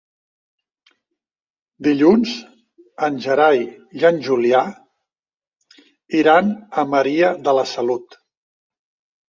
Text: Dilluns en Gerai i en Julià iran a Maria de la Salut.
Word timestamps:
Dilluns 1.87 2.31
en 3.09 3.19
Gerai 3.27 3.61
i 4.01 4.09
en 4.11 4.19
Julià 4.29 4.63
iran 6.23 6.53
a 6.57 6.89
Maria 6.97 7.33
de 7.47 7.59
la 7.61 7.71
Salut. 7.77 8.23